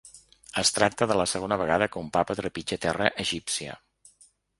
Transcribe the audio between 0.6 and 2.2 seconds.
tracta de la segona vegada que un